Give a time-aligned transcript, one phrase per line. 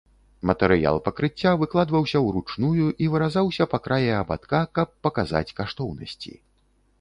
[0.51, 6.33] Матэрыял пакрыцця выкладваўся ўручную і выразаўся па краі абадка, каб паказаць каштоўнасці.